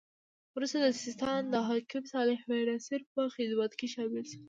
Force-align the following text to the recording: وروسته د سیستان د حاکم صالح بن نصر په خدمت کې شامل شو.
وروسته 0.55 0.77
د 0.81 0.87
سیستان 1.03 1.41
د 1.49 1.55
حاکم 1.67 2.03
صالح 2.13 2.39
بن 2.49 2.59
نصر 2.69 2.99
په 3.13 3.21
خدمت 3.35 3.71
کې 3.79 3.87
شامل 3.95 4.23
شو. 4.31 4.39